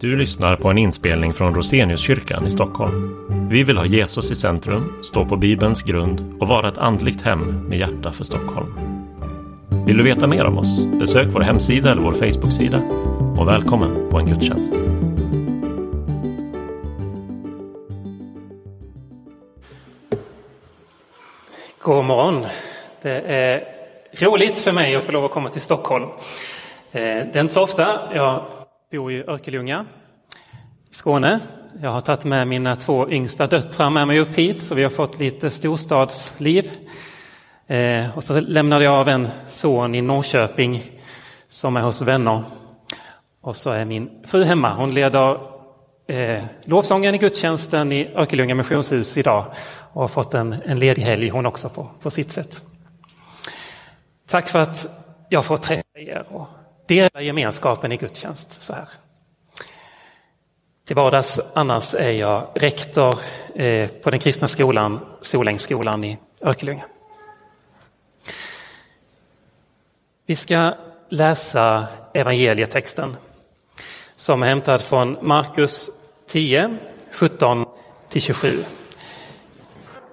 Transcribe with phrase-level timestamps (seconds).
[0.00, 3.16] Du lyssnar på en inspelning från Roseniuskyrkan i Stockholm.
[3.50, 7.68] Vi vill ha Jesus i centrum, stå på Bibelns grund och vara ett andligt hem
[7.68, 8.78] med hjärta för Stockholm.
[9.86, 10.86] Vill du veta mer om oss?
[10.86, 12.78] Besök vår hemsida eller vår Facebooksida.
[13.38, 14.74] Och välkommen på en gudstjänst.
[21.78, 22.46] God morgon.
[23.02, 23.64] Det är
[24.20, 26.04] roligt för mig att få lov att komma till Stockholm.
[26.92, 27.98] Eh, det är inte så ofta.
[28.14, 28.57] Jag
[28.90, 29.86] bor i Örkelljunga
[30.90, 31.40] i Skåne.
[31.82, 34.90] Jag har tagit med mina två yngsta döttrar med mig upp hit så vi har
[34.90, 36.70] fått lite storstadsliv.
[37.66, 41.00] Eh, och så lämnade jag av en son i Norrköping
[41.48, 42.42] som är hos vänner.
[43.40, 44.74] Och så är min fru hemma.
[44.74, 45.40] Hon leder
[46.06, 49.44] eh, lovsången i gudstjänsten i Örkelljunga missionshus idag
[49.92, 52.64] och har fått en, en ledig helg hon också på, på sitt sätt.
[54.28, 54.86] Tack för att
[55.28, 56.48] jag får träffa er och
[56.88, 58.88] dela gemenskapen i gudstjänst så här.
[60.84, 63.18] Till vardags annars är jag rektor
[63.54, 66.84] eh, på den kristna skolan Solängsskolan i Örkelljunga.
[70.26, 70.74] Vi ska
[71.08, 73.16] läsa evangelietexten
[74.16, 75.90] som är hämtad från Markus
[76.26, 76.78] 10,
[77.12, 77.66] 17
[78.08, 78.64] till 27.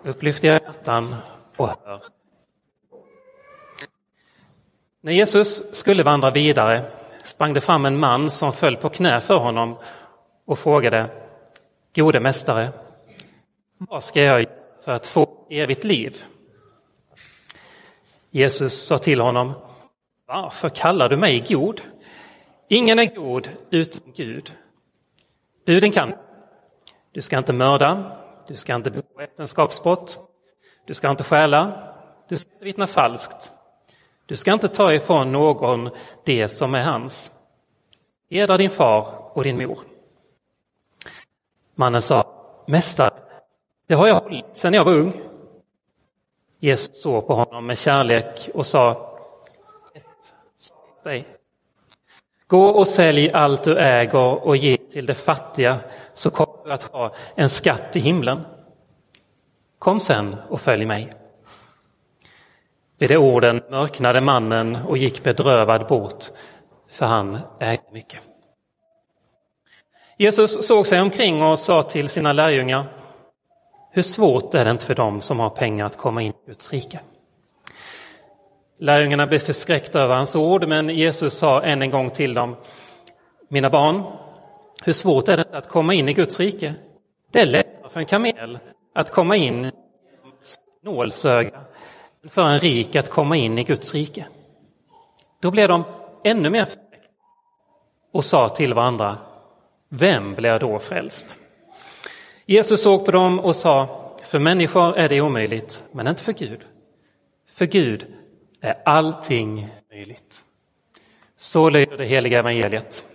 [0.04, 1.16] Upplyft era hjärtan
[1.58, 2.15] och hör.
[5.06, 6.82] När Jesus skulle vandra vidare
[7.24, 9.78] sprang det fram en man som föll på knä för honom
[10.46, 11.10] och frågade
[11.96, 12.72] Gode mästare,
[13.78, 14.52] vad ska jag göra
[14.86, 16.24] för att få evigt liv?
[18.32, 19.54] Jesus sa till honom
[20.28, 21.82] Varför kallar du mig god?
[22.68, 24.54] Ingen är god utan Gud.
[25.66, 26.14] Buden kan
[27.12, 30.20] du ska inte mörda, du ska inte begå äktenskapsbrott,
[30.86, 31.94] du ska inte stjäla,
[32.30, 33.52] du ska inte vittna falskt,
[34.26, 35.90] du ska inte ta ifrån någon
[36.26, 37.32] det som är hans.
[38.30, 39.80] Hedra din far och din mor.
[41.76, 42.28] Mannen sa,
[42.68, 43.14] Mästare,
[43.88, 45.22] det har jag hållit sedan jag var ung.
[46.60, 48.92] Jesus såg på honom med kärlek och sa,
[49.94, 51.28] ett dig.
[52.48, 55.80] Gå och sälj allt du äger och ge till de fattiga
[56.14, 58.46] så kommer du att ha en skatt i himlen.
[59.80, 61.25] Kom sen och följ mig.
[62.98, 66.24] Vid de orden mörknade mannen och gick bedrövad bort,
[66.90, 68.20] för han ägde mycket.
[70.18, 72.86] Jesus såg sig omkring och sa till sina lärjungar,
[73.92, 76.72] hur svårt är det inte för dem som har pengar att komma in i Guds
[76.72, 77.00] rike?
[78.80, 82.56] Lärjungarna blev förskräckta över hans ord, men Jesus sa än en gång till dem,
[83.50, 84.04] mina barn,
[84.84, 86.74] hur svårt är det inte att komma in i Guds rike?
[87.32, 88.60] Det är lättare för en kamel
[88.96, 89.72] att komma in genom
[90.42, 91.62] ett nålsöga
[92.30, 94.26] för en rik att komma in i Guds rike.
[95.40, 95.84] Då blev de
[96.24, 96.86] ännu mer förskräckta
[98.12, 99.18] och sa till varandra,
[99.90, 101.38] vem blir då frälst?
[102.46, 106.60] Jesus såg på dem och sa, för människor är det omöjligt, men inte för Gud.
[107.54, 108.06] För Gud
[108.62, 110.44] är allting möjligt.
[111.38, 113.06] Så lyder det heliga evangeliet.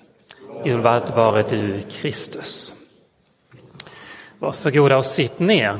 [0.64, 2.74] Gud vare du, Kristus.
[4.38, 5.78] Varsågoda och sitt ner.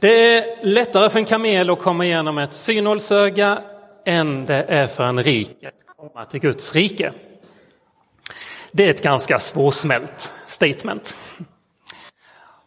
[0.00, 3.62] Det är lättare för en kamel att komma igenom ett synhållsöga
[4.04, 7.12] än det är för en rik att komma till Guds rike.
[8.72, 11.16] Det är ett ganska svårsmält statement.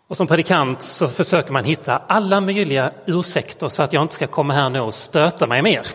[0.08, 4.28] Och som predikant så försöker man hitta alla möjliga ursäkter så att jag inte ska
[4.28, 5.88] komma här nu och stöta mig mer.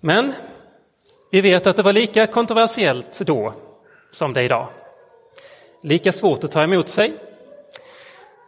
[0.00, 0.32] Men
[1.30, 3.54] vi vet att det var lika kontroversiellt då
[4.12, 4.68] som det är idag.
[5.82, 7.14] Lika svårt att ta emot sig.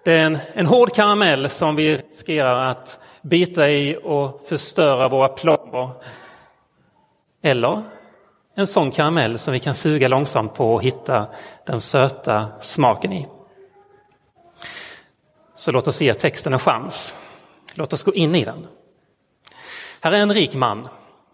[0.04, 5.28] Det är en, en hård karamell som vi riskerar att bita i och förstöra våra
[5.28, 5.90] plomber.
[7.42, 7.82] Eller
[8.54, 11.28] en sån karamell som vi kan suga långsamt på och hitta
[11.66, 13.26] den söta smaken i.
[15.54, 17.16] Så låt oss ge texten en chans.
[17.74, 18.66] Låt oss gå in i den.
[20.00, 20.88] Här är en rik man,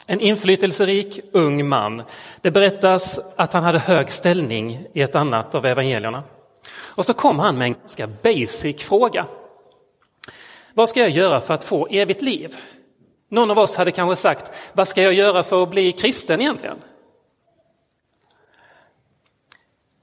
[0.06, 2.03] en inflytelserik ung man.
[2.41, 6.22] Det berättas att han hade hög ställning i ett annat av evangelierna.
[7.00, 9.26] Och så kom han med en ganska basic fråga.
[10.74, 12.56] Vad ska jag göra för att få evigt liv?
[13.28, 16.76] Någon av oss hade kanske sagt, vad ska jag göra för att bli kristen egentligen?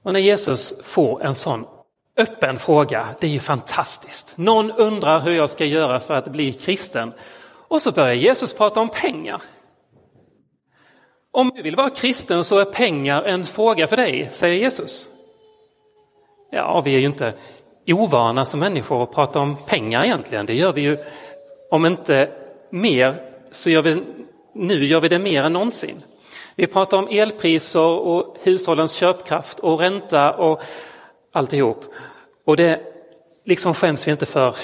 [0.02, 1.66] Och när Jesus får en sån
[2.16, 4.36] öppen fråga, det är ju fantastiskt.
[4.36, 7.12] Någon undrar hur jag ska göra för att bli kristen.
[7.68, 9.42] Och så börjar Jesus prata om pengar.
[11.30, 15.08] Om du vill vara kristen så är pengar en fråga för dig, säger Jesus.
[16.50, 17.34] Ja, vi är ju inte
[17.86, 20.46] ovana som människor att prata om pengar egentligen.
[20.46, 20.98] Det gör vi ju,
[21.70, 22.30] om inte
[22.70, 23.14] mer,
[23.50, 24.02] så gör vi,
[24.52, 26.02] nu gör vi det mer än någonsin.
[26.54, 30.60] Vi pratar om elpriser och hushållens köpkraft och ränta och
[31.32, 31.84] alltihop.
[32.44, 32.80] Och det
[33.44, 34.56] liksom skäms vi inte för.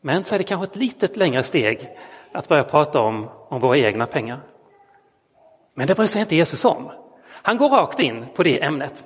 [0.00, 1.88] Men så är det kanske ett litet längre steg
[2.32, 4.40] att börja prata om, om våra egna pengar.
[5.74, 6.90] Men det bryr sig inte Jesus om.
[7.28, 9.04] Han går rakt in på det ämnet.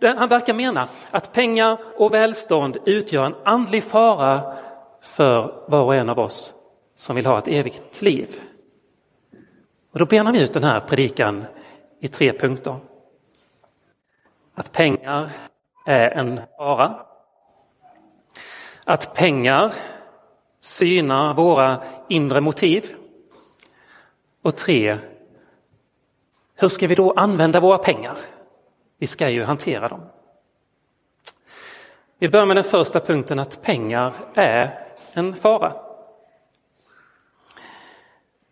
[0.00, 4.56] Han verkar mena att pengar och välstånd utgör en andlig fara
[5.00, 6.54] för var och en av oss
[6.96, 8.40] som vill ha ett evigt liv.
[9.92, 11.44] Och då benar vi ut den här predikan
[12.00, 12.76] i tre punkter.
[14.54, 15.30] Att pengar
[15.86, 17.06] är en fara.
[18.84, 19.72] Att pengar
[20.60, 22.96] synar våra inre motiv.
[24.42, 24.98] Och tre,
[26.54, 28.16] hur ska vi då använda våra pengar?
[28.98, 30.00] Vi ska ju hantera dem.
[32.18, 35.72] Vi börjar med den första punkten att pengar är en fara.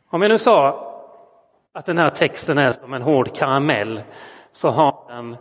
[0.09, 0.91] Om jag nu sa
[1.73, 4.03] att den här texten är som en hård karamell
[4.53, 5.37] så har den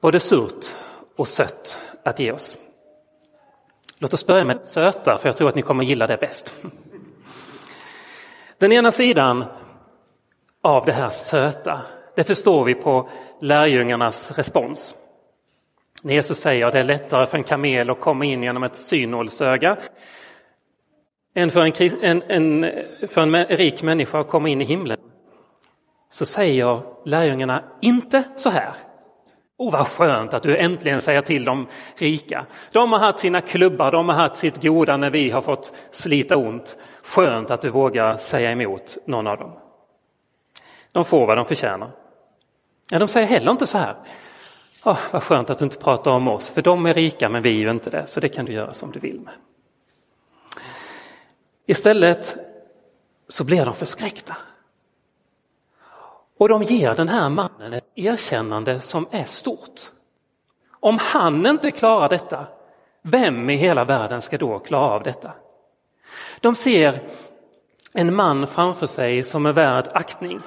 [0.00, 0.66] både surt
[1.16, 2.58] och sött att ge oss.
[3.98, 6.54] Låt oss börja med det söta, för jag tror att ni kommer gilla det bäst.
[8.58, 9.44] Den ena sidan
[10.62, 11.80] av det här söta,
[12.16, 13.08] det förstår vi på
[13.40, 14.96] lärjungarnas respons.
[16.02, 18.76] När Jesus säger att det är lättare för en kamel att komma in genom ett
[18.76, 19.76] synålsöga
[21.34, 21.72] än för en,
[22.02, 22.22] en,
[22.62, 22.72] en,
[23.08, 24.98] för en rik människa att komma in i himlen.
[26.10, 28.72] Så säger lärjungarna inte så här.
[29.58, 31.66] Oh, vad skönt att du äntligen säger till de
[31.96, 32.46] rika.
[32.72, 36.36] De har haft sina klubbar, de har haft sitt goda när vi har fått slita
[36.36, 36.78] ont.
[37.02, 39.52] Skönt att du vågar säga emot någon av dem.
[40.92, 42.05] De får vad de förtjänar.
[42.90, 43.96] Ja, de säger heller inte så här.
[44.84, 47.50] Oh, vad skönt att du inte pratar om oss, för de är rika men vi
[47.50, 49.34] är ju inte det, så det kan du göra som du vill med.
[51.66, 52.36] Istället
[53.28, 54.36] så blir de förskräckta.
[56.38, 59.80] Och de ger den här mannen ett erkännande som är stort.
[60.70, 62.46] Om han inte klarar detta,
[63.02, 65.32] vem i hela världen ska då klara av detta?
[66.40, 67.00] De ser
[67.92, 70.40] en man framför sig som är värd aktning.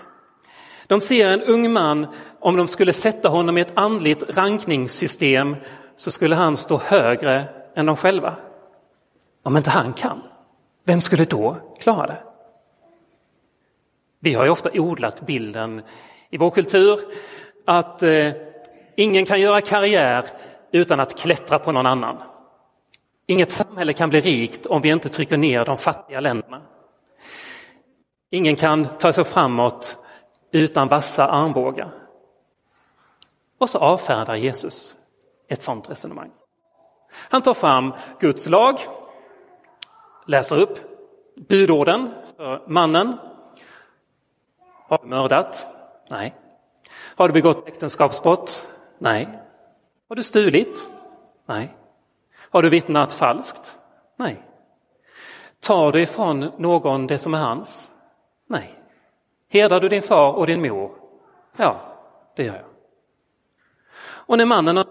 [0.90, 2.08] De ser en ung man,
[2.40, 5.56] om de skulle sätta honom i ett andligt rankningssystem
[5.96, 8.36] så skulle han stå högre än de själva.
[9.44, 10.22] Om inte han kan,
[10.84, 12.24] vem skulle då klara det?
[14.20, 15.82] Vi har ju ofta odlat bilden
[16.30, 17.00] i vår kultur
[17.66, 18.32] att eh,
[18.96, 20.26] ingen kan göra karriär
[20.72, 22.18] utan att klättra på någon annan.
[23.28, 26.62] Inget samhälle kan bli rikt om vi inte trycker ner de fattiga länderna.
[28.30, 29.98] Ingen kan ta sig framåt
[30.52, 31.92] utan vassa armbågar.
[33.58, 34.98] Och så avfärdar Jesus
[35.48, 36.32] ett sådant resonemang.
[37.12, 38.80] Han tar fram Guds lag,
[40.26, 40.80] läser upp
[41.36, 43.18] budorden för mannen
[44.90, 45.68] har du mördat?
[46.10, 46.36] Nej.
[47.16, 48.68] Har du begått äktenskapsbrott?
[48.98, 49.40] Nej.
[50.10, 50.90] Har du stulit?
[51.46, 51.78] Nej.
[52.50, 53.80] Har du vittnat falskt?
[54.16, 54.44] Nej.
[55.60, 57.92] Tar du ifrån någon det som är hans?
[58.48, 58.79] Nej.
[59.50, 60.92] Hedrar du din far och din mor?
[61.58, 61.82] Ja,
[62.36, 62.66] det gör jag.
[64.02, 64.88] Och när mannen har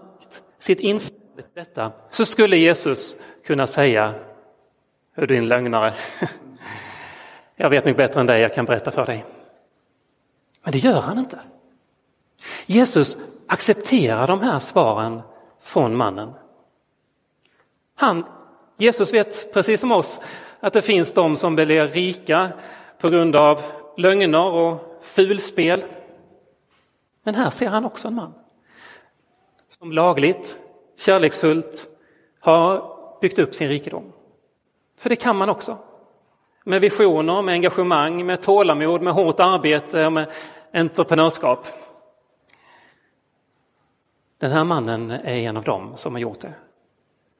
[0.59, 4.13] sitt inställning till detta så skulle Jesus kunna säga,
[5.15, 5.93] hör din lögnare,
[7.55, 9.25] jag vet nog bättre än dig, jag kan berätta för dig.
[10.63, 11.39] Men det gör han inte.
[12.65, 13.17] Jesus
[13.47, 15.21] accepterar de här svaren
[15.61, 16.33] från mannen.
[17.95, 18.25] Han,
[18.77, 20.21] Jesus vet precis som oss
[20.59, 22.51] att det finns de som blir rika
[22.99, 23.61] på grund av
[23.99, 25.85] lögner och fulspel.
[27.23, 28.33] Men här ser han också en man
[29.69, 30.59] som lagligt,
[30.97, 31.87] kärleksfullt
[32.39, 34.13] har byggt upp sin rikedom.
[34.97, 35.77] För det kan man också.
[36.63, 40.31] Med visioner, med engagemang, med tålamod, med hårt arbete och med
[40.73, 41.67] entreprenörskap.
[44.37, 46.53] Den här mannen är en av dem som har gjort det.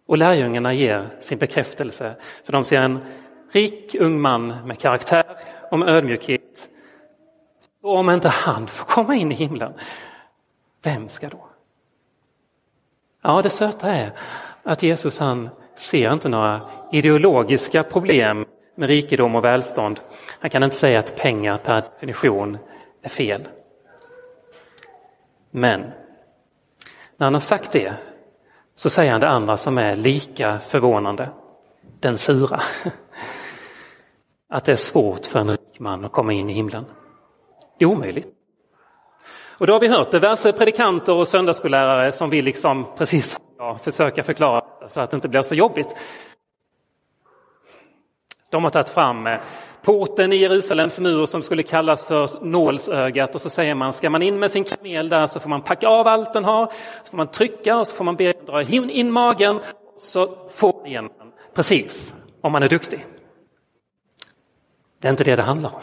[0.06, 3.00] Och lärjungarna ger sin bekräftelse, för de ser en
[3.52, 5.38] rik ung man med karaktär
[5.72, 6.70] och med ödmjukhet.
[7.82, 9.74] Och om inte han får komma in i himlen,
[10.84, 11.50] vem ska då?
[13.22, 14.12] Ja, det söta är
[14.64, 20.00] att Jesus han ser inte några ideologiska problem med rikedom och välstånd.
[20.40, 22.58] Han kan inte säga att pengar per definition
[23.02, 23.48] är fel.
[25.52, 25.82] Men
[27.18, 27.94] när han har sagt det
[28.76, 31.30] så säger han det andra som är lika förvånande.
[32.00, 32.60] Den sura.
[34.50, 36.86] Att det är svårt för en rik man att komma in i himlen.
[37.80, 38.28] Det är omöjligt.
[39.58, 43.82] Och då har vi hört diverse predikanter och söndagsskollärare som vill liksom, precis som jag,
[43.82, 45.96] försöka förklara så att det inte blir så jobbigt.
[48.50, 49.40] De har tagit fram eh,
[49.82, 54.22] porten i Jerusalems mur som skulle kallas för nålsögat och så säger man, ska man
[54.22, 56.66] in med sin kamel där så får man packa av allt den har,
[57.04, 59.60] så får man trycka och så får man be dra in magen
[59.98, 63.06] så får man igen den precis, om man är duktig.
[65.00, 65.82] Det är inte det det handlar om.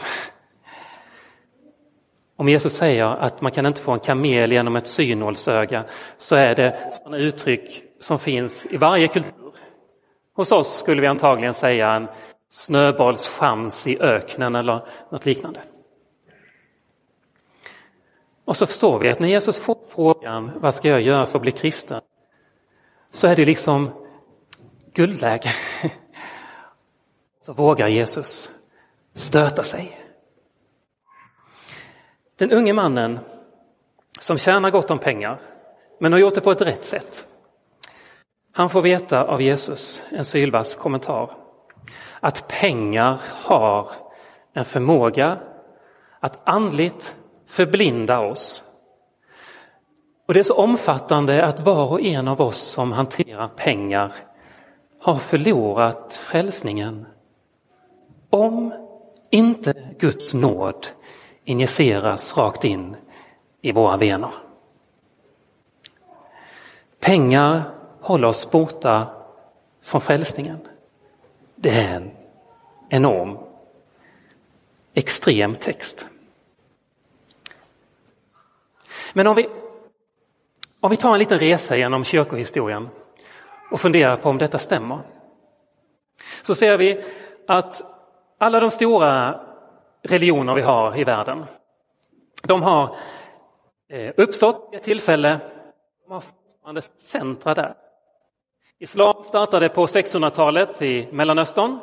[2.36, 5.84] Om Jesus säger att man kan inte få en kamel genom ett synålsöga
[6.18, 9.32] så är det sådana uttryck som finns i varje kultur.
[10.34, 12.08] Hos oss skulle vi antagligen säga en
[12.50, 15.60] snöbollschans i öknen eller något liknande.
[18.44, 21.42] Och så förstår vi att när Jesus får frågan vad ska jag göra för att
[21.42, 22.00] bli kristen?
[23.12, 23.90] Så är det liksom
[24.92, 25.50] guldläge.
[27.40, 28.52] Så vågar Jesus
[29.16, 30.00] stöta sig.
[32.38, 33.18] Den unge mannen
[34.20, 35.40] som tjänar gott om pengar
[36.00, 37.26] men har gjort det på ett rätt sätt.
[38.52, 41.30] Han får veta av Jesus, en sylvass kommentar,
[42.20, 43.88] att pengar har
[44.52, 45.38] en förmåga
[46.20, 48.64] att andligt förblinda oss.
[50.26, 54.12] Och det är så omfattande att var och en av oss som hanterar pengar
[55.00, 57.06] har förlorat frälsningen.
[58.30, 58.85] Om
[59.30, 60.86] inte Guds nåd
[61.44, 62.96] injiceras rakt in
[63.60, 64.30] i våra vener.
[67.00, 67.62] Pengar
[68.00, 69.06] håller oss borta
[69.82, 70.58] från frälsningen.
[71.54, 72.10] Det är en
[72.88, 73.38] enorm,
[74.94, 76.06] extrem text.
[79.12, 79.48] Men om vi,
[80.80, 82.88] om vi tar en liten resa genom kyrkohistorien
[83.70, 85.00] och funderar på om detta stämmer.
[86.42, 87.04] Så ser vi
[87.46, 87.95] att
[88.38, 89.40] alla de stora
[90.02, 91.44] religioner vi har i världen,
[92.42, 92.96] de har
[93.88, 95.40] eh, uppstått vid ett tillfälle,
[96.06, 97.74] de har fortfarande centra där.
[98.78, 101.78] Islam startade på 600-talet i Mellanöstern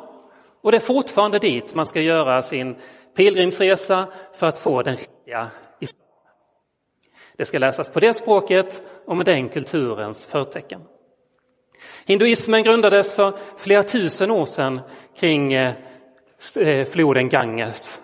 [0.62, 2.76] och det är fortfarande dit man ska göra sin
[3.16, 6.00] pilgrimsresa för att få den riktiga islam.
[7.36, 10.80] Det ska läsas på det språket och med den kulturens förtecken.
[12.06, 14.80] Hinduismen grundades för flera tusen år sedan
[15.16, 15.72] kring eh,
[16.56, 18.00] Eh, floden Ganges.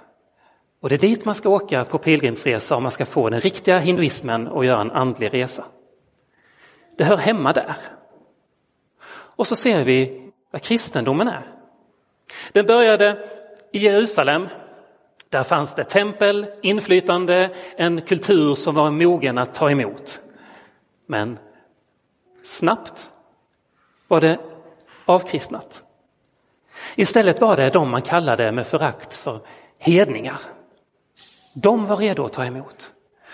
[0.81, 3.79] Och det är dit man ska åka på pilgrimsresa om man ska få den riktiga
[3.79, 5.65] hinduismen och göra en andlig resa.
[6.97, 7.77] Det hör hemma där.
[9.11, 11.55] Och så ser vi vad kristendomen är.
[12.53, 13.29] Den började
[13.73, 14.49] i Jerusalem.
[15.29, 20.21] Där fanns det tempel, inflytande, en kultur som var mogen att ta emot.
[21.07, 21.39] Men
[22.43, 23.11] snabbt
[24.09, 24.39] var det
[25.05, 25.85] avkristnat.
[26.97, 29.41] Istället var det de man kallade med förakt för
[29.79, 30.41] hedningar.
[31.55, 32.93] De var redo att ta emot.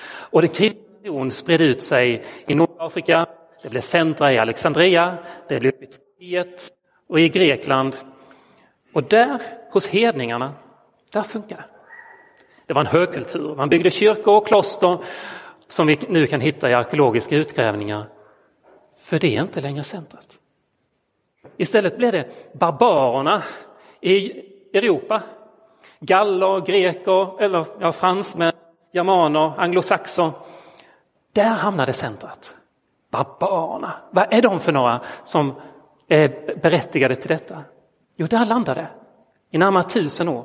[0.08, 3.26] Och den kristna spred ut sig i Nordafrika,
[3.62, 6.68] det blev centra i Alexandria, det blev i Turkiet
[7.08, 7.96] och i Grekland.
[8.92, 9.40] Och där,
[9.72, 10.54] hos hedningarna,
[11.12, 11.64] där funkar det.
[12.66, 13.54] Det var en högkultur.
[13.54, 14.98] Man byggde kyrkor och kloster
[15.68, 18.06] som vi nu kan hitta i arkeologiska utgrävningar.
[18.96, 20.38] För det är inte längre centret.
[21.56, 23.42] Istället blev det barbarerna
[24.00, 24.32] i
[24.72, 25.22] Europa.
[26.00, 28.52] Galler, greker, eller ja, fransmän,
[28.92, 30.30] germaner, anglosaxer.
[31.32, 32.54] Där hamnade centret.
[33.10, 35.54] Barbarerna, vad är de för några som
[36.08, 37.62] är berättigade till detta?
[38.16, 38.88] Jo, där landade det
[39.50, 40.44] i närmare tusen år.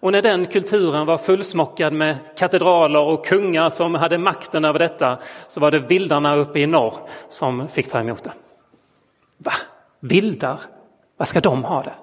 [0.00, 5.18] Och när den kulturen var fullsmockad med katedraler och kungar som hade makten över detta
[5.48, 6.94] så var det vildarna uppe i norr
[7.28, 8.32] som fick ta emot det.
[9.38, 9.52] Va?
[10.08, 10.60] Vildar?
[11.16, 11.94] Vad ska de ha det?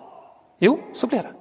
[0.60, 1.34] Jo, så blev det.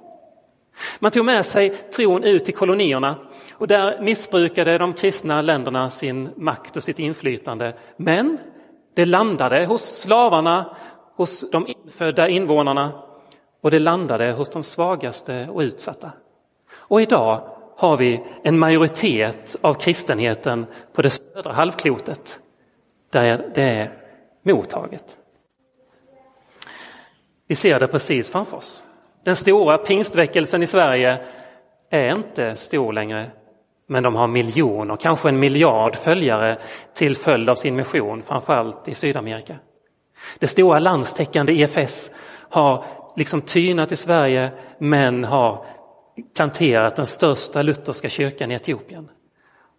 [0.99, 3.15] Man tog med sig tron ut till kolonierna
[3.53, 7.73] och där missbrukade de kristna länderna sin makt och sitt inflytande.
[7.97, 8.37] Men
[8.93, 10.75] det landade hos slavarna,
[11.15, 12.91] hos de infödda invånarna
[13.61, 16.11] och det landade hos de svagaste och utsatta.
[16.73, 17.41] Och idag
[17.77, 22.39] har vi en majoritet av kristenheten på det södra halvklotet
[23.09, 23.97] där det är
[24.43, 25.17] mottaget.
[27.47, 28.83] Vi ser det precis framför oss.
[29.23, 31.19] Den stora pingstväckelsen i Sverige
[31.89, 33.31] är inte stor längre,
[33.87, 36.57] men de har miljoner, kanske en miljard följare
[36.93, 39.55] till följd av sin mission, framförallt i Sydamerika.
[40.39, 42.11] Det stora landstäckande EFS
[42.49, 42.85] har
[43.15, 45.65] liksom tynat i Sverige, men har
[46.35, 49.09] planterat den största lutherska kyrkan i Etiopien.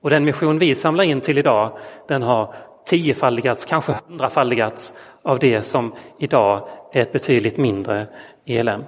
[0.02, 1.78] Och den mission vi samlar in till idag,
[2.09, 2.54] den har
[2.85, 8.07] tiofaldigats, kanske hundrafaldigats av det som idag är ett betydligt mindre
[8.47, 8.85] ELM.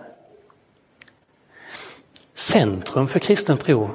[2.34, 3.90] Centrum för kristen tro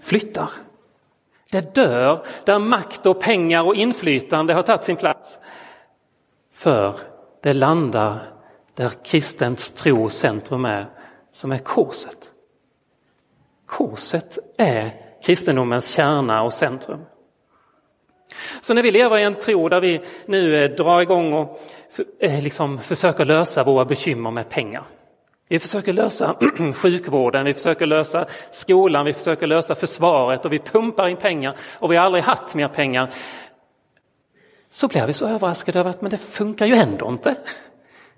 [0.00, 0.50] flyttar.
[1.50, 5.38] Det dör där makt och pengar och inflytande har tagit sin plats.
[6.52, 6.96] För
[7.42, 8.20] det landar
[8.74, 10.90] där kristens tro centrum är,
[11.32, 12.30] som är korset.
[13.66, 14.90] Korset är
[15.22, 17.00] kristendomens kärna och centrum.
[18.60, 21.60] Så när vi lever i en tro där vi nu eh, drar igång och
[22.20, 24.84] eh, liksom försöker lösa våra bekymmer med pengar.
[25.48, 26.36] Vi försöker lösa
[26.74, 31.92] sjukvården, vi försöker lösa skolan, vi försöker lösa försvaret och vi pumpar in pengar och
[31.92, 33.10] vi har aldrig haft mer pengar.
[34.70, 37.34] Så blir vi så överraskade över att men det funkar ju ändå inte.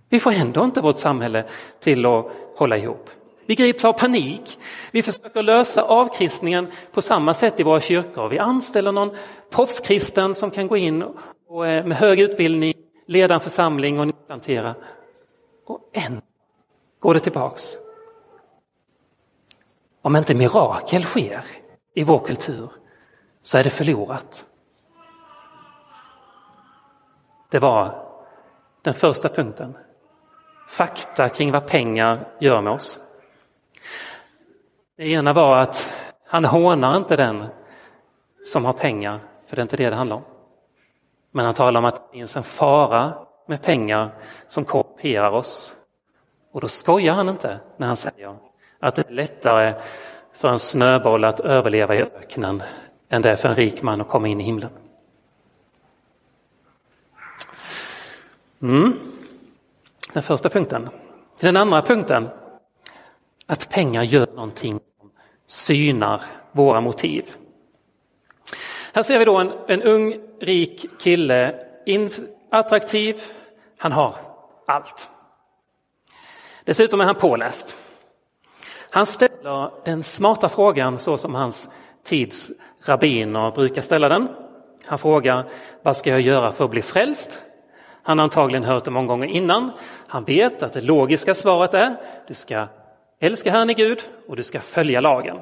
[0.09, 1.45] Vi får ändå inte vårt samhälle
[1.81, 3.11] till att hålla ihop.
[3.47, 4.59] Vi grips av panik.
[4.91, 8.29] Vi försöker lösa avkristningen på samma sätt i våra kyrkor.
[8.29, 9.17] Vi anställer någon
[9.51, 11.05] proffskristen som kan gå in
[11.49, 12.75] och eh, med hög utbildning
[13.07, 14.75] leda en församling och nyplantera.
[15.67, 16.23] Och än
[16.99, 17.79] går det tillbaks.
[20.03, 21.45] Om inte mirakel sker
[21.95, 22.71] i vår kultur
[23.43, 24.45] så är det förlorat.
[27.51, 28.09] Det var
[28.83, 29.77] den första punkten.
[30.69, 32.99] Fakta kring vad pengar gör med oss.
[34.97, 35.95] Det ena var att
[36.27, 37.47] han hånar inte den
[38.47, 40.23] som har pengar, för det är inte det det handlar om.
[41.31, 43.15] Men han talar om att det finns en fara
[43.47, 44.15] med pengar
[44.47, 45.75] som korrumperar oss.
[46.53, 48.37] Och då skojar han inte när han säger
[48.81, 49.75] att det är lättare
[50.33, 52.63] för en snöboll att överleva i öknen
[53.09, 54.71] än det är för en rik man att komma in i himlen.
[58.63, 58.99] Mm.
[60.13, 60.89] Den första punkten.
[61.41, 62.29] Den andra punkten,
[63.47, 65.11] att pengar gör någonting som
[65.47, 66.23] synar
[66.53, 67.31] våra motiv.
[68.93, 71.55] Här ser vi då en, en ung, rik kille,
[71.87, 72.11] in,
[72.51, 73.17] attraktiv,
[73.79, 74.17] han har
[74.67, 75.11] allt.
[76.65, 77.77] Dessutom är han påläst.
[78.91, 81.69] Han ställer den smarta frågan så som hans
[82.05, 82.51] tids
[82.85, 84.29] rabbiner brukar ställa den.
[84.87, 85.49] Han frågar,
[85.83, 87.43] vad ska jag göra för att bli frälst?
[88.03, 89.71] Han har antagligen hört det många gånger innan.
[90.07, 91.97] Han vet att det logiska svaret är,
[92.29, 92.69] du ska
[93.21, 95.37] älska Herren i Gud och du ska följa lagen.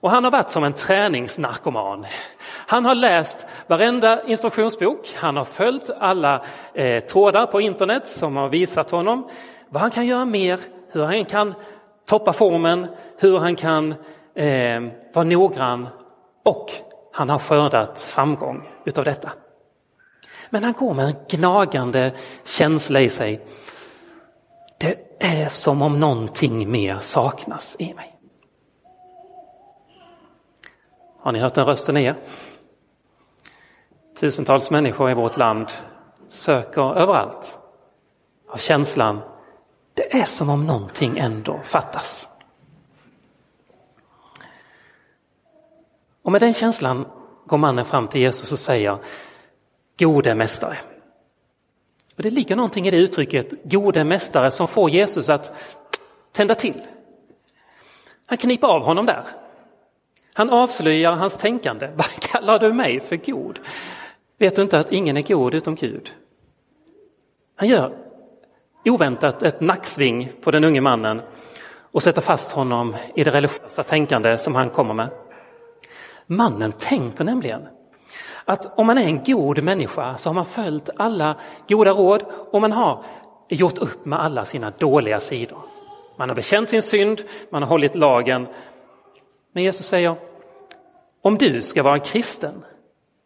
[0.00, 2.06] Och han har varit som en träningsnarkoman.
[2.66, 6.44] Han har läst varenda instruktionsbok, han har följt alla
[6.74, 9.28] eh, trådar på internet som har visat honom
[9.68, 10.60] vad han kan göra mer,
[10.92, 11.54] hur han kan
[12.06, 12.86] toppa formen,
[13.18, 13.94] hur han kan
[14.34, 14.80] eh,
[15.12, 15.88] vara noggrann
[16.44, 16.70] och
[17.12, 19.30] han har skördat framgång utav detta.
[20.50, 22.12] Men han går med en gnagande
[22.44, 23.46] känsla i sig.
[25.18, 28.18] Det är som om någonting mer saknas i mig.
[31.20, 32.16] Har ni hört den rösten i er?
[34.20, 35.68] Tusentals människor i vårt land
[36.28, 37.58] söker överallt
[38.48, 39.20] av känslan
[39.94, 42.28] det är som om någonting ändå fattas.
[46.22, 47.06] Och med den känslan
[47.46, 48.98] går mannen fram till Jesus och säger
[49.98, 50.76] Gode mästare.
[52.16, 55.52] Och det ligger någonting i det uttrycket, gode mästare, som får Jesus att
[56.32, 56.82] tända till.
[58.26, 59.24] Han kniper av honom där.
[60.32, 61.88] Han avslöjar hans tänkande.
[61.94, 63.60] Vad kallar du mig för god?
[64.38, 66.12] Vet du inte att ingen är god utom Gud?
[67.56, 67.92] Han gör
[68.84, 71.22] oväntat ett nacksving på den unge mannen
[71.90, 75.10] och sätter fast honom i det religiösa tänkande som han kommer med.
[76.26, 77.68] Mannen tänker nämligen
[78.46, 81.36] att om man är en god människa så har man följt alla
[81.68, 83.04] goda råd och man har
[83.48, 85.58] gjort upp med alla sina dåliga sidor.
[86.16, 88.46] Man har bekänt sin synd, man har hållit lagen.
[89.52, 90.16] Men Jesus säger,
[91.22, 92.64] om du ska vara en kristen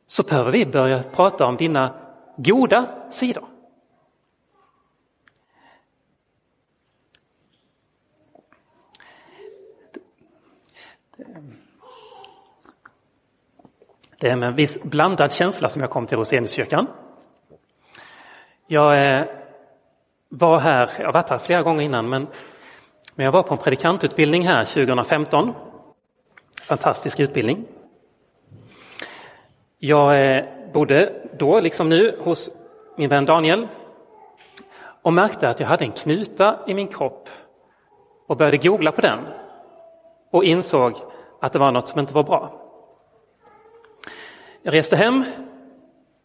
[0.07, 1.95] så behöver vi börja prata om dina
[2.37, 3.45] goda sidor.
[14.21, 16.87] Det är med en viss blandad känsla som jag kom till Roseniuskyrkan.
[18.67, 19.25] Jag eh,
[20.29, 22.27] var här, jag har varit här flera gånger innan, men,
[23.15, 25.55] men jag var på en predikantutbildning här 2015.
[26.63, 27.65] Fantastisk utbildning.
[29.79, 32.51] Jag eh, bodde då, liksom nu, hos
[32.97, 33.69] min vän Daniel
[35.03, 37.29] och märkte att jag hade en knuta i min kropp
[38.27, 39.19] och började googla på den
[40.31, 40.95] och insåg
[41.41, 42.60] att det var något som inte var bra.
[44.63, 45.25] Jag reste hem,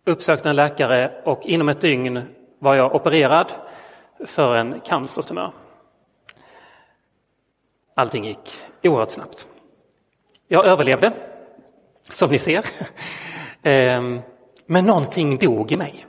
[0.06, 2.22] uppsökte en läkare och inom ett dygn
[2.60, 3.52] var jag opererad
[4.26, 5.54] för en cancertumör.
[7.94, 8.52] Allting gick
[8.84, 9.48] oerhört snabbt.
[10.48, 11.14] Jag överlevde,
[12.02, 12.66] som ni ser.
[13.62, 14.22] Ehm,
[14.66, 16.06] men någonting dog i mig.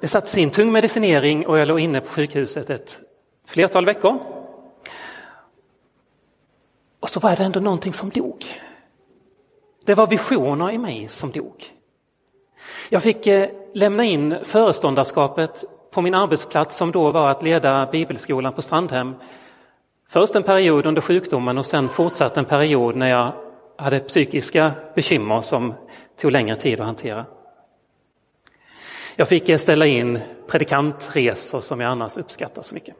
[0.00, 3.00] Det sattes in tung medicinering och jag låg inne på sjukhuset ett
[3.46, 4.41] flertal veckor.
[7.02, 8.44] Och så var det ändå någonting som dog.
[9.84, 11.64] Det var visioner i mig som dog.
[12.88, 18.52] Jag fick eh, lämna in föreståndarskapet på min arbetsplats som då var att leda bibelskolan
[18.52, 19.14] på Strandhem.
[20.08, 23.32] Först en period under sjukdomen och sen fortsatt en period när jag
[23.78, 25.74] hade psykiska bekymmer som
[26.20, 27.26] tog längre tid att hantera.
[29.16, 32.96] Jag fick eh, ställa in predikantresor som jag annars uppskattar så mycket.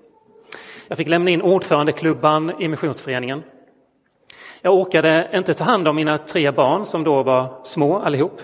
[0.88, 3.42] Jag fick lämna in ordförandeklubban i Missionsföreningen.
[4.64, 8.40] Jag orkade inte ta hand om mina tre barn som då var små allihop.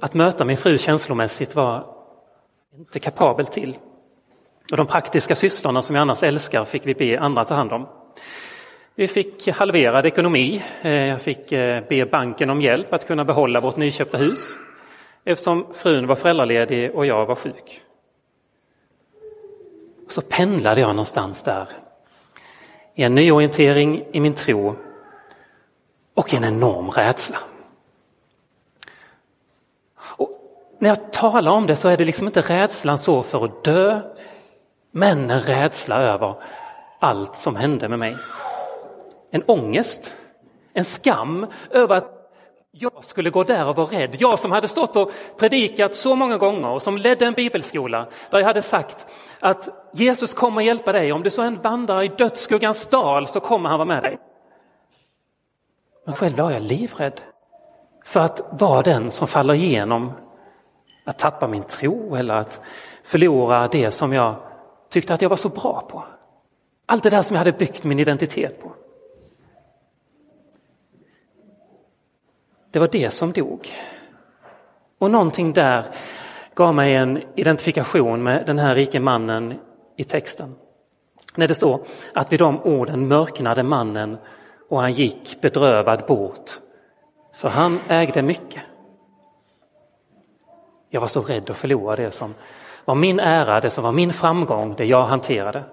[0.00, 1.86] Att möta min fru känslomässigt var
[2.78, 3.78] inte kapabel till.
[4.70, 7.88] Och de praktiska sysslorna som jag annars älskar fick vi be andra ta hand om.
[8.94, 10.62] Vi fick halverad ekonomi.
[10.82, 14.56] Eh, jag fick eh, be banken om hjälp att kunna behålla vårt nyköpta hus
[15.24, 17.80] eftersom frun var föräldraledig och jag var sjuk.
[20.08, 21.68] Så pendlade jag någonstans där
[22.94, 24.76] i en nyorientering i min tro
[26.14, 27.38] och en enorm rädsla.
[29.96, 30.30] Och
[30.78, 34.00] när jag talar om det så är det liksom inte rädslan så för att dö,
[34.90, 36.34] men en rädsla över
[36.98, 38.16] allt som hände med mig.
[39.30, 40.16] En ångest,
[40.72, 42.14] en skam över att
[42.70, 44.16] jag skulle gå där och vara rädd.
[44.18, 48.38] Jag som hade stått och predikat så många gånger och som ledde en bibelskola där
[48.38, 49.06] jag hade sagt
[49.44, 51.12] att Jesus kommer hjälpa dig.
[51.12, 54.18] Om du så än vandrar i dödsskuggans dal så kommer han vara med dig.
[56.04, 57.20] Men själv var jag livrädd
[58.04, 60.12] för att vara den som faller igenom.
[61.04, 62.60] Att tappa min tro eller att
[63.02, 64.36] förlora det som jag
[64.88, 66.04] tyckte att jag var så bra på.
[66.86, 68.72] Allt det där som jag hade byggt min identitet på.
[72.70, 73.68] Det var det som dog.
[74.98, 75.94] Och någonting där
[76.54, 79.54] gav mig en identifikation med den här rike mannen
[79.96, 80.54] i texten.
[81.36, 81.80] När det står
[82.14, 84.16] att vid de orden mörknade mannen
[84.68, 86.50] och han gick bedrövad bort,
[87.34, 88.62] för han ägde mycket.
[90.90, 92.34] Jag var så rädd att förlora det som
[92.84, 95.64] var min ära, det som var min framgång, det jag hanterade.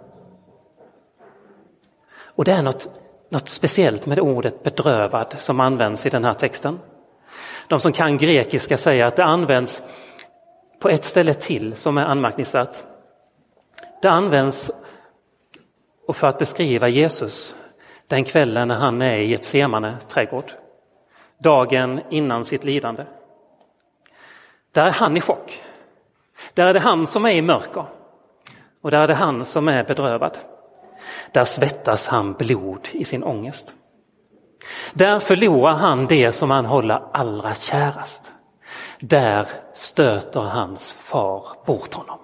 [2.36, 2.90] Och det är något,
[3.30, 6.80] något speciellt med ordet bedrövad som används i den här texten.
[7.68, 9.84] De som kan grekiska säger att det används
[10.82, 12.76] på ett ställe till som är anmärkningsvärt.
[14.02, 14.72] Det används
[16.14, 17.56] för att beskriva Jesus
[18.08, 20.52] den kvällen när han är i ett semane trädgård.
[21.38, 23.04] Dagen innan sitt lidande.
[24.74, 25.62] Där är han i chock.
[26.54, 27.86] Där är det han som är i mörker.
[28.82, 30.38] Och där är det han som är bedrövad.
[31.32, 33.74] Där svettas han blod i sin ångest.
[34.94, 38.34] Där förlorar han det som han håller allra kärast.
[39.00, 42.20] Där stöter hans far bort honom.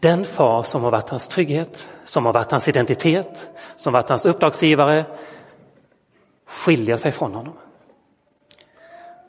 [0.00, 4.26] Den far som har varit hans trygghet, som har varit hans identitet, som varit hans
[4.26, 5.04] uppdragsgivare
[6.46, 7.54] skiljer sig från honom.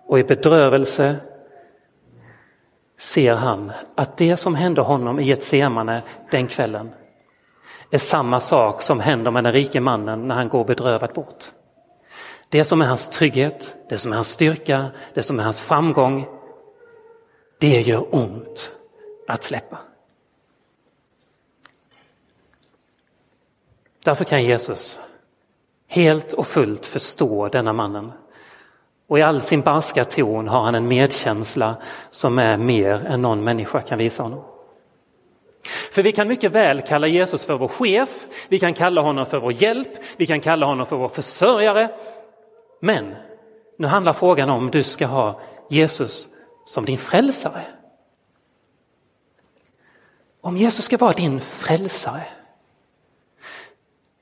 [0.07, 1.15] Och i bedrövelse
[2.99, 6.91] ser han att det som hände honom i ett semane den kvällen
[7.91, 11.45] är samma sak som händer med den rike mannen när han går bedrövad bort.
[12.49, 16.27] Det som är hans trygghet, det som är hans styrka, det som är hans framgång,
[17.59, 18.71] det gör ont
[19.27, 19.77] att släppa.
[24.03, 24.99] Därför kan Jesus
[25.87, 28.11] helt och fullt förstå denna mannen.
[29.07, 31.81] Och i all sin barska ton har han en medkänsla
[32.11, 34.43] som är mer än någon människa kan visa honom.
[35.91, 39.39] För vi kan mycket väl kalla Jesus för vår chef, vi kan kalla honom för
[39.39, 41.89] vår hjälp, vi kan kalla honom för vår försörjare.
[42.79, 43.15] Men
[43.77, 46.27] nu handlar frågan om du ska ha Jesus
[46.65, 47.63] som din frälsare.
[50.41, 52.23] Om Jesus ska vara din frälsare,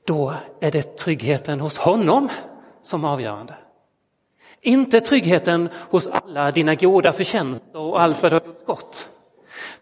[0.04, 2.28] då är det tryggheten hos honom
[2.82, 3.54] som är avgörande.
[4.60, 9.10] Inte tryggheten hos alla dina goda förtjänster och allt vad du har gjort gott.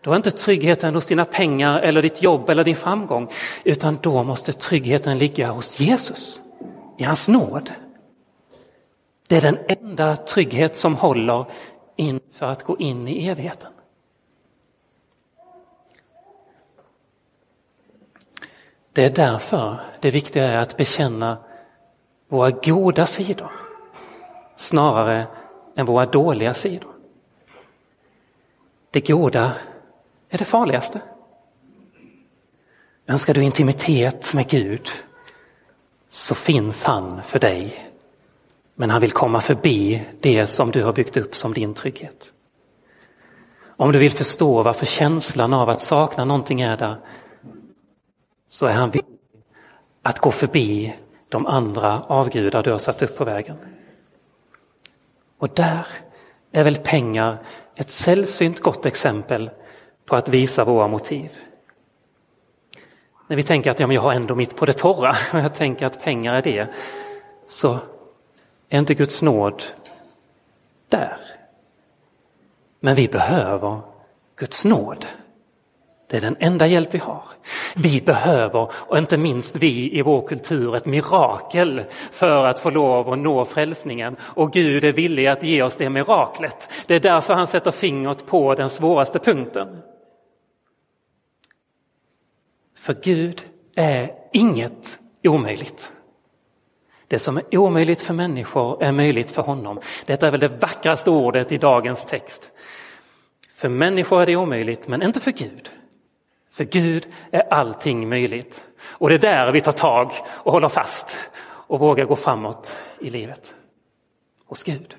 [0.01, 3.29] Då är inte tryggheten hos dina pengar eller ditt jobb eller din framgång,
[3.65, 6.43] utan då måste tryggheten ligga hos Jesus,
[6.99, 7.71] i hans nåd.
[9.29, 11.47] Det är den enda trygghet som håller
[11.97, 13.73] inför att gå in i evigheten.
[18.93, 21.39] Det är därför det viktiga är att bekänna
[22.29, 23.53] våra goda sidor
[24.57, 25.27] snarare
[25.77, 26.91] än våra dåliga sidor.
[28.91, 29.53] Det goda
[30.29, 31.01] är det farligaste.
[33.07, 34.89] Önskar du intimitet med Gud
[36.09, 37.93] så finns han för dig.
[38.79, 42.33] Men han vill komma förbi det som du har byggt upp som din trygghet.
[43.77, 46.97] Om du vill förstå varför känslan av att sakna någonting är där
[48.49, 49.07] så är han villig
[50.03, 50.95] att gå förbi
[51.29, 53.57] de andra avgudar du har satt upp på vägen.
[55.39, 55.87] Och där
[56.53, 57.39] är väl pengar
[57.75, 59.51] ett sällsynt gott exempel
[60.07, 61.31] på att visa våra motiv.
[63.29, 65.55] När vi tänker att ja, men jag har ändå mitt på det torra och jag
[65.55, 66.69] tänker att pengar är det,
[67.49, 67.79] så
[68.69, 69.65] är inte Guds nåd
[70.89, 71.17] där.
[72.81, 73.81] Men vi behöver
[74.37, 75.07] Guds nåd.
[76.09, 77.23] Det är den enda hjälp vi har.
[77.77, 83.13] Vi behöver, och inte minst vi i vår kultur, ett mirakel för att få lov
[83.13, 84.17] att nå frälsningen.
[84.21, 86.69] Och Gud är villig att ge oss det miraklet.
[86.87, 89.83] Det är därför han sätter fingret på den svåraste punkten.
[92.77, 93.43] För Gud
[93.75, 95.93] är inget omöjligt.
[97.09, 99.81] Det som är omöjligt för människor är möjligt för honom.
[100.07, 102.51] Detta är väl det vackraste ordet i dagens text.
[103.55, 105.71] För människor är det omöjligt, men inte för Gud.
[106.51, 108.65] För Gud är allting möjligt.
[108.83, 113.11] Och det är där vi tar tag och håller fast och vågar gå framåt i
[113.11, 113.55] livet.
[114.47, 114.97] Hos Gud.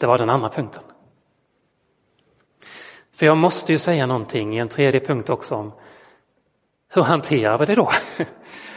[0.00, 0.82] Det var den andra punkten.
[3.12, 5.72] För jag måste ju säga någonting i en tredje punkt också om
[6.88, 7.90] hur hanterar vi det då?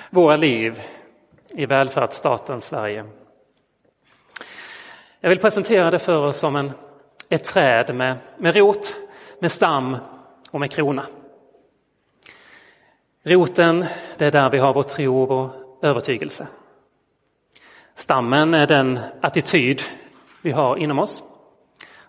[0.10, 0.82] Våra liv
[1.50, 3.06] i välfärdsstaten Sverige.
[5.20, 6.72] Jag vill presentera det för oss som en,
[7.30, 8.96] ett träd med, med rot,
[9.40, 9.98] med stam
[10.52, 11.06] och med krona.
[13.24, 13.86] Roten,
[14.18, 16.48] det är där vi har vår tro och vår övertygelse.
[17.96, 19.82] Stammen är den attityd
[20.42, 21.24] vi har inom oss.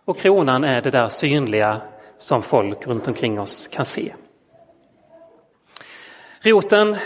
[0.05, 1.81] Och kronan är det där synliga
[2.19, 4.15] som folk runt omkring oss kan se.
[6.41, 6.97] Roten,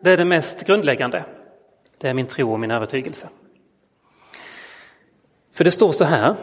[0.00, 1.24] det är det mest grundläggande.
[1.98, 3.28] Det är min tro och min övertygelse.
[5.52, 6.36] För det står så här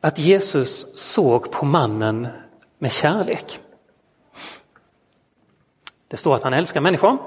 [0.00, 2.28] att Jesus såg på mannen
[2.78, 3.60] med kärlek.
[6.08, 7.18] Det står att han älskar människor.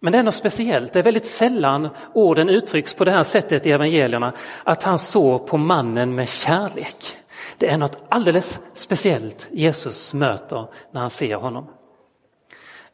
[0.00, 3.66] Men det är något speciellt, det är väldigt sällan orden uttrycks på det här sättet
[3.66, 4.32] i evangelierna,
[4.64, 7.16] att han såg på mannen med kärlek.
[7.58, 11.66] Det är något alldeles speciellt Jesus möter när han ser honom.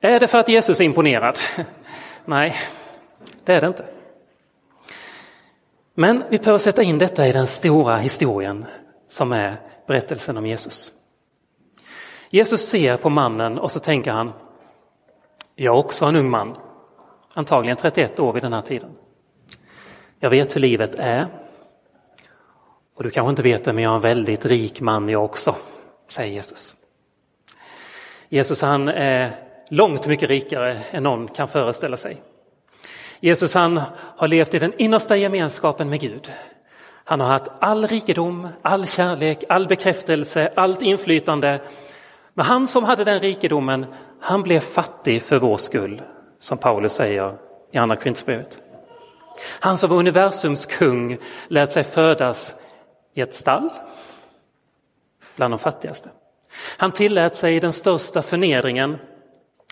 [0.00, 1.38] Är det för att Jesus är imponerad?
[2.24, 2.54] Nej,
[3.44, 3.84] det är det inte.
[5.94, 8.66] Men vi behöver sätta in detta i den stora historien
[9.08, 9.56] som är
[9.86, 10.92] berättelsen om Jesus.
[12.30, 14.32] Jesus ser på mannen och så tänker han,
[15.54, 16.56] jag är också en ung man,
[17.34, 18.90] antagligen 31 år vid den här tiden.
[20.20, 21.26] Jag vet hur livet är,
[22.94, 25.54] och du kanske inte vet det, men jag är en väldigt rik man jag också,
[26.08, 26.76] säger Jesus.
[28.28, 32.22] Jesus han är långt mycket rikare än någon kan föreställa sig.
[33.20, 33.80] Jesus han
[34.16, 36.30] har levt i den innersta gemenskapen med Gud.
[37.04, 41.60] Han har haft all rikedom, all kärlek, all bekräftelse, allt inflytande.
[42.34, 43.86] Men han som hade den rikedomen,
[44.20, 46.02] han blev fattig för vår skull,
[46.38, 47.36] som Paulus säger
[47.72, 48.58] i Andra Korinthierbrevet.
[49.60, 52.54] Han som var universums kung lät sig födas
[53.14, 53.70] i ett stall
[55.36, 56.08] bland de fattigaste.
[56.76, 58.98] Han tillät sig den största förnedringen.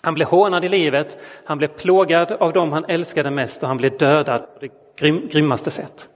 [0.02, 3.76] Han blev hånad i livet, han blev plågad av dem han älskade mest och han
[3.76, 6.08] blev dödad på det grym, grymmaste sätt.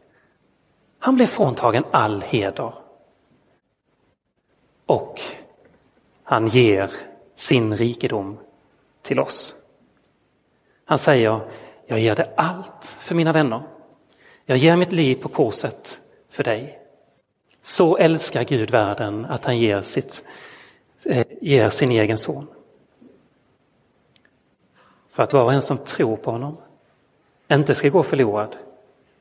[0.99, 2.75] Han blev fråntagen all heder.
[4.87, 5.21] Och
[6.23, 6.90] han ger
[7.35, 8.38] sin rikedom
[9.03, 9.55] till oss.
[10.85, 11.40] Han säger,
[11.87, 13.62] jag ger det allt för mina vänner.
[14.45, 16.79] Jag ger mitt liv på korset för dig.
[17.62, 20.25] Så älskar Gud världen att han ger, sitt,
[21.05, 22.47] eh, ger sin egen son.
[25.11, 26.57] För att var och en som tror på honom
[27.49, 28.57] inte ska gå förlorad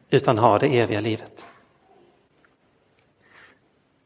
[0.10, 1.46] utan ha det eviga livet.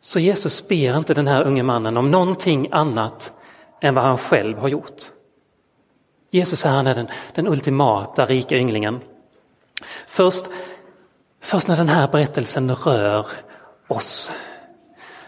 [0.01, 3.33] Så Jesus ber inte den här unge mannen om någonting annat
[3.81, 5.01] än vad han själv har gjort.
[6.29, 9.01] Jesus är, han är den, den ultimata rika ynglingen.
[10.07, 10.45] Först,
[11.41, 13.27] först när den här berättelsen rör
[13.87, 14.31] oss.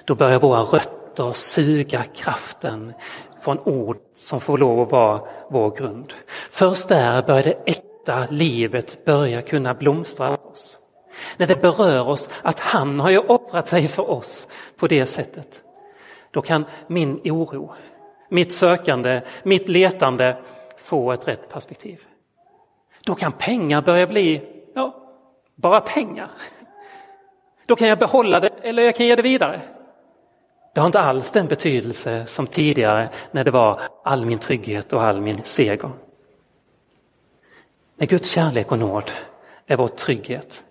[0.05, 2.93] Då börjar våra rötter suga kraften
[3.45, 6.13] från ord som får lov att vara vår grund.
[6.51, 10.77] Först där börjar det äkta livet börja kunna blomstra oss.
[11.37, 15.61] När det berör oss att han har ju offrat sig för oss på det sättet.
[16.31, 17.73] Då kan min oro,
[18.29, 20.37] mitt sökande, mitt letande
[20.77, 22.01] få ett rätt perspektiv.
[23.05, 24.41] Då kan pengar börja bli,
[24.75, 24.95] ja,
[25.55, 26.31] bara pengar.
[27.65, 29.61] Då kan jag behålla det eller jag kan ge det vidare.
[30.75, 35.03] Det har inte alls den betydelse som tidigare när det var all min trygghet och
[35.03, 35.91] all min seger.
[37.97, 39.11] När Guds kärlek och nåd
[39.67, 40.63] är vår trygghet,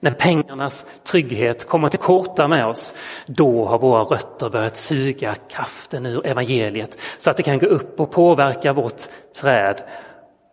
[0.00, 2.94] när pengarnas trygghet kommer till korta med oss,
[3.26, 8.00] då har våra rötter börjat suga kraften ur evangeliet så att det kan gå upp
[8.00, 9.02] och påverka vårt
[9.40, 9.82] träd,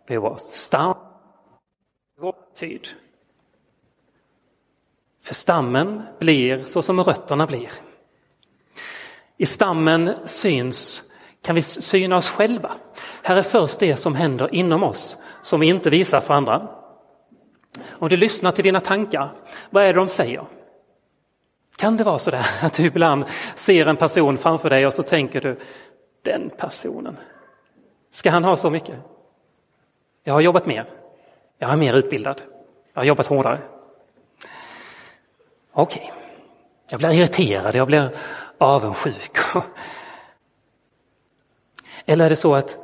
[0.08, 0.96] vår stam,
[2.20, 2.88] vår tid.
[5.22, 7.70] För stammen blir så som rötterna blir.
[9.42, 11.02] I stammen syns,
[11.42, 12.72] kan vi syna oss själva.
[13.22, 16.68] Här är först det som händer inom oss som vi inte visar för andra.
[17.90, 19.32] Om du lyssnar till dina tankar,
[19.70, 20.44] vad är det de säger?
[21.76, 23.24] Kan det vara så där att du ibland
[23.56, 25.58] ser en person framför dig och så tänker du,
[26.24, 27.16] den personen,
[28.10, 28.96] ska han ha så mycket?
[30.24, 30.86] Jag har jobbat mer,
[31.58, 32.42] jag är mer utbildad,
[32.92, 33.58] jag har jobbat hårdare.
[35.72, 36.16] Okej, okay.
[36.90, 38.10] jag blir irriterad, jag blir
[38.62, 39.38] avundsjuk.
[42.06, 42.78] Eller är det så att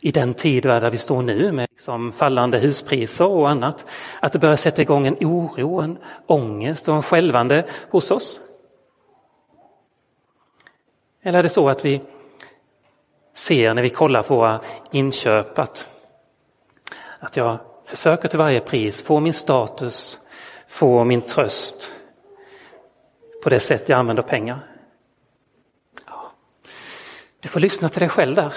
[0.00, 3.86] i den tid där vi står nu med liksom fallande huspriser och annat,
[4.20, 8.40] att det börjar sätta igång en oro, en ångest och en skälvande hos oss?
[11.22, 12.02] Eller är det så att vi
[13.34, 15.88] ser när vi kollar på våra inköp att,
[17.20, 20.20] att jag försöker till varje pris få min status,
[20.68, 21.92] få min tröst
[23.44, 24.58] på det sätt jag använder pengar?
[26.06, 26.30] Ja.
[27.40, 28.54] Du får lyssna till dig själv där.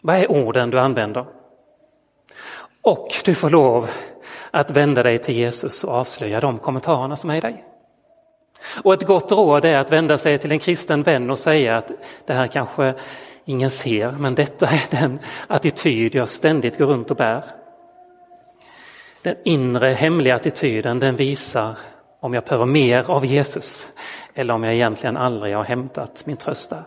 [0.00, 1.26] Vad är orden du använder?
[2.82, 3.90] Och du får lov
[4.50, 7.64] att vända dig till Jesus och avslöja de kommentarerna som är i dig.
[8.84, 11.90] Och ett gott råd är att vända sig till en kristen vän och säga att
[12.26, 12.94] det här kanske
[13.44, 17.44] ingen ser, men detta är den attityd jag ständigt går runt och bär.
[19.22, 21.76] Den inre hemliga attityden den visar
[22.22, 23.88] om jag behöver mer av Jesus
[24.34, 26.84] eller om jag egentligen aldrig har hämtat min tröst där.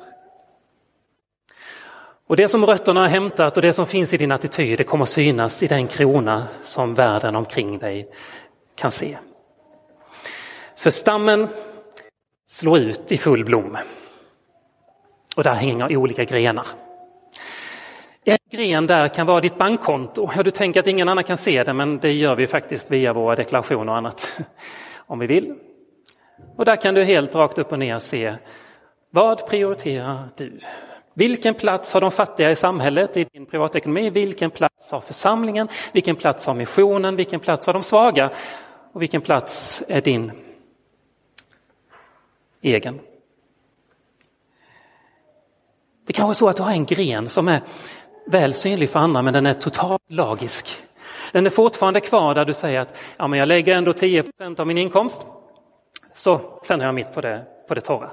[2.27, 5.05] Och det som rötterna har hämtat och det som finns i din attityd det kommer
[5.05, 8.09] synas i den krona som världen omkring dig
[8.75, 9.17] kan se.
[10.75, 11.47] För stammen
[12.47, 13.77] slår ut i full blom.
[15.35, 16.65] Och där hänger olika grenar.
[18.23, 20.29] En gren där kan vara ditt bankkonto.
[20.35, 23.13] Ja, du tänker att ingen annan kan se det, men det gör vi faktiskt via
[23.13, 24.39] våra deklarationer och annat
[25.07, 25.55] om vi vill.
[26.55, 28.35] Och där kan du helt rakt upp och ner se
[29.09, 30.59] vad prioriterar du?
[31.13, 34.09] Vilken plats har de fattiga i samhället, i din privatekonomi?
[34.09, 35.67] Vilken plats har församlingen?
[35.93, 37.15] Vilken plats har missionen?
[37.15, 38.31] Vilken plats har de svaga?
[38.93, 40.31] Och vilken plats är din
[42.61, 42.99] egen?
[46.07, 47.61] Det kanske är så att du har en gren som är
[48.27, 50.83] väl synlig för andra men den är totalt lagisk.
[51.35, 54.67] Den är fortfarande kvar där du säger att ja, men jag lägger ändå 10% av
[54.67, 55.27] min inkomst.
[56.13, 58.11] Så sen är jag mitt på det, på det torra.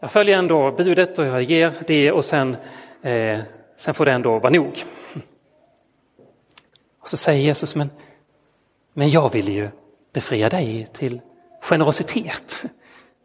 [0.00, 2.56] Jag följer ändå budet och jag ger det och sen,
[3.02, 3.40] eh,
[3.76, 4.84] sen får det ändå vara nog.
[7.00, 7.90] Och så säger Jesus, men,
[8.92, 9.68] men jag vill ju
[10.12, 11.20] befria dig till
[11.60, 12.64] generositet.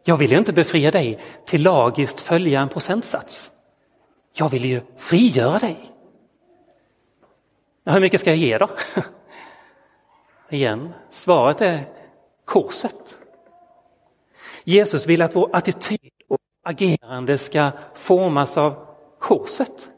[0.04, 3.50] Jag vill ju inte befria dig till lagiskt följa en procentsats.
[4.32, 5.76] Jag vill ju frigöra dig.
[7.88, 8.70] Ja, hur mycket ska jag ge då?
[10.48, 11.84] Igen, svaret är
[12.44, 13.18] korset.
[14.64, 18.86] Jesus vill att vår attityd och agerande ska formas av
[19.18, 19.88] korset.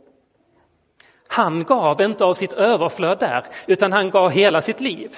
[1.28, 5.16] Han gav inte av sitt överflöd där, utan han gav hela sitt liv.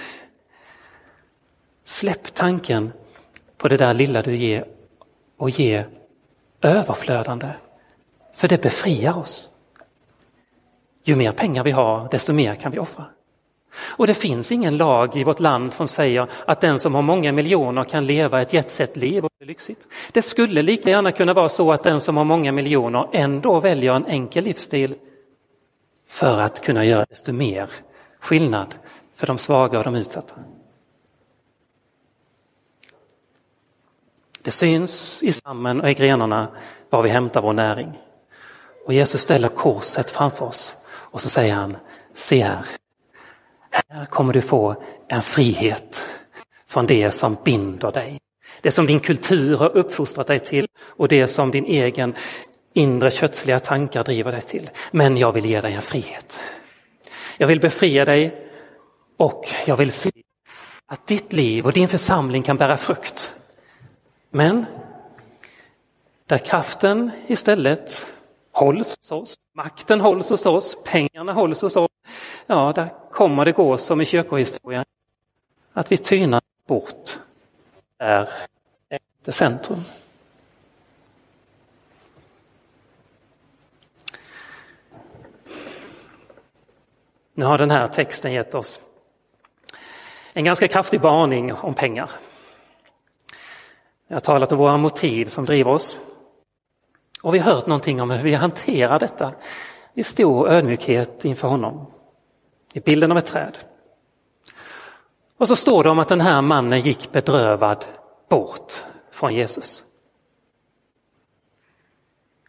[1.85, 2.93] Släpp tanken
[3.57, 4.65] på det där lilla du ger
[5.37, 5.85] och ge
[6.61, 7.49] överflödande,
[8.35, 9.52] för det befriar oss.
[11.03, 13.05] Ju mer pengar vi har, desto mer kan vi offra.
[13.97, 17.33] Och det finns ingen lag i vårt land som säger att den som har många
[17.33, 19.87] miljoner kan leva ett jetset-liv och det är lyxigt.
[20.12, 23.93] Det skulle lika gärna kunna vara så att den som har många miljoner ändå väljer
[23.93, 24.95] en enkel livsstil
[26.09, 27.71] för att kunna göra desto mer
[28.21, 28.75] skillnad
[29.15, 30.35] för de svaga och de utsatta.
[34.43, 36.49] Det syns i stammen och i grenarna
[36.91, 37.99] var vi hämtar vår näring.
[38.87, 40.77] Och Jesus ställer korset framför oss
[41.12, 41.77] och så säger han,
[42.14, 42.66] se här,
[43.88, 46.05] här kommer du få en frihet
[46.66, 48.20] från det som binder dig.
[48.61, 52.14] Det som din kultur har uppfostrat dig till och det som din egen
[52.72, 54.70] inre kötsliga tankar driver dig till.
[54.90, 56.40] Men jag vill ge dig en frihet.
[57.38, 58.51] Jag vill befria dig
[59.16, 60.11] och jag vill se
[60.87, 63.33] att ditt liv och din församling kan bära frukt.
[64.31, 64.64] Men
[66.27, 68.07] där kraften istället
[68.53, 71.90] hålls hos oss, makten hålls hos oss, pengarna hålls hos oss.
[72.46, 74.84] Ja, där kommer det gå som i kyrkohistorien,
[75.72, 77.18] att vi tynar bort
[77.98, 78.28] är
[78.90, 79.80] inte centrum.
[87.34, 88.80] Nu har den här texten gett oss
[90.32, 92.11] en ganska kraftig varning om pengar.
[94.07, 95.98] Jag har talat om våra motiv som driver oss.
[97.23, 99.33] Och vi har hört någonting om hur vi hanterar detta
[99.95, 101.87] i stor ödmjukhet inför honom.
[102.73, 103.59] I bilden av ett träd.
[105.37, 107.85] Och så står det om att den här mannen gick bedrövad
[108.29, 109.85] bort från Jesus.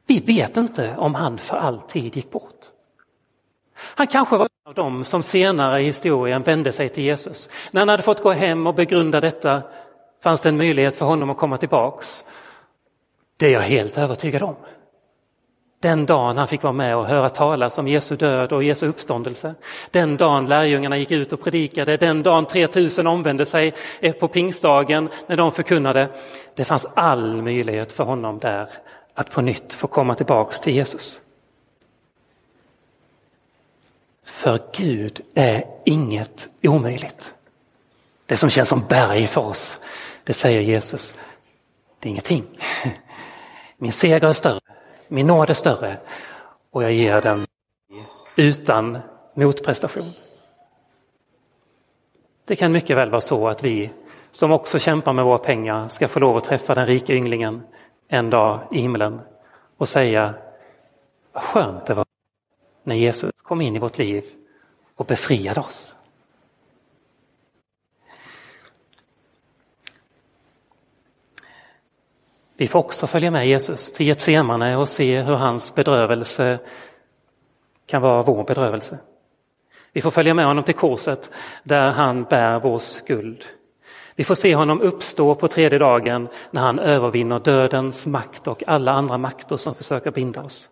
[0.08, 2.66] Vi vet inte om han för alltid gick bort.
[3.76, 7.50] Han kanske var en av dem som senare i historien vände sig till Jesus.
[7.72, 9.62] När han hade fått gå hem och begrunda detta
[10.24, 12.26] fanns det en möjlighet för honom att komma tillbaks.
[13.44, 14.56] Det är jag helt övertygad om.
[15.80, 19.56] Den dagen han fick vara med och höra talas om Jesu död och Jesu uppståndelse.
[19.92, 23.74] Den dagen lärjungarna gick ut och predikade, den dagen 3000 omvände sig
[24.20, 26.10] på pingstdagen när de förkunnade.
[26.56, 28.70] Det fanns all möjlighet för honom där
[29.14, 31.22] att på nytt få komma tillbaks till Jesus.
[34.26, 37.34] För Gud är inget omöjligt.
[38.26, 39.80] Det som känns som berg för oss,
[40.24, 41.16] det säger Jesus,
[42.00, 42.44] det är ingenting.
[43.84, 44.60] Min seger är större,
[45.08, 45.98] min nåd är större
[46.72, 47.46] och jag ger den
[48.36, 48.98] utan
[49.34, 50.14] motprestation.
[52.46, 53.92] Det kan mycket väl vara så att vi
[54.32, 57.64] som också kämpar med våra pengar ska få lov att träffa den rika ynglingen
[58.08, 59.22] en dag i himlen
[59.78, 60.34] och säga
[61.32, 62.06] vad skönt det var
[62.84, 64.24] när Jesus kom in i vårt liv
[64.96, 65.96] och befriade oss.
[72.64, 76.60] Vi får också följa med Jesus till Getsemane och se hur hans bedrövelse
[77.88, 78.98] kan vara vår bedrövelse.
[79.94, 81.32] Vi får följa med honom till korset
[81.64, 83.46] där han bär vår skuld.
[84.16, 88.92] Vi får se honom uppstå på tredje dagen när han övervinner dödens makt och alla
[88.92, 90.70] andra makter som försöker binda oss.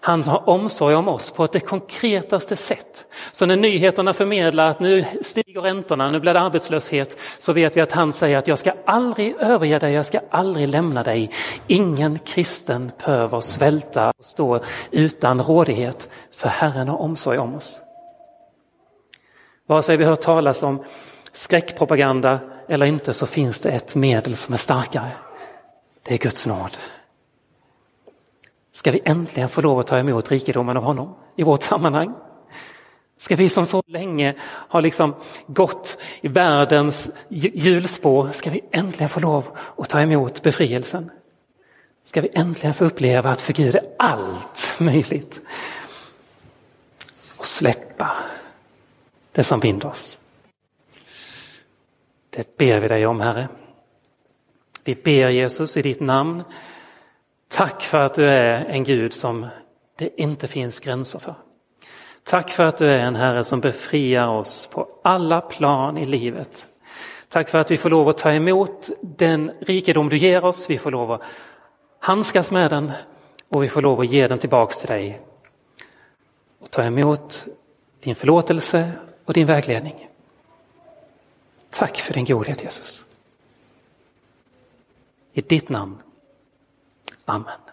[0.00, 3.06] Han har omsorg om oss på det konkretaste sätt.
[3.32, 7.80] Så när nyheterna förmedlar att nu stiger räntorna, nu blir det arbetslöshet, så vet vi
[7.80, 11.30] att han säger att jag ska aldrig överge dig, jag ska aldrig lämna dig.
[11.66, 14.60] Ingen kristen behöver svälta och stå
[14.90, 17.80] utan rådighet, för Herren har omsorg om oss.
[19.66, 20.84] Vare sig vi hört talas om
[21.32, 25.10] skräckpropaganda eller inte så finns det ett medel som är starkare.
[26.02, 26.76] Det är Guds nåd.
[28.74, 32.14] Ska vi äntligen få lov att ta emot rikedomen av honom i vårt sammanhang?
[33.18, 35.14] Ska vi som så länge har liksom
[35.46, 41.10] gått i världens hjulspår, ska vi äntligen få lov att ta emot befrielsen?
[42.04, 45.40] Ska vi äntligen få uppleva att för Gud är allt möjligt?
[47.36, 48.12] Och släppa
[49.32, 50.18] det som binder oss.
[52.30, 53.48] Det ber vi dig om, Herre.
[54.84, 56.42] Vi ber Jesus i ditt namn.
[57.48, 59.46] Tack för att du är en Gud som
[59.96, 61.34] det inte finns gränser för.
[62.24, 66.66] Tack för att du är en Herre som befriar oss på alla plan i livet.
[67.28, 70.70] Tack för att vi får lov att ta emot den rikedom du ger oss.
[70.70, 71.22] Vi får lov att
[71.98, 72.92] handskas med den
[73.48, 75.20] och vi får lov att ge den tillbaks till dig.
[76.58, 77.46] Och ta emot
[78.00, 78.92] din förlåtelse
[79.24, 80.08] och din vägledning.
[81.70, 83.06] Tack för din godhet Jesus.
[85.32, 85.98] I ditt namn.
[87.28, 87.63] Amen.